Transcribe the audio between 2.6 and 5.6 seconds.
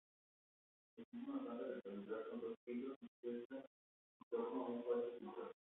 pisos, dispuesta en torno a un patio central.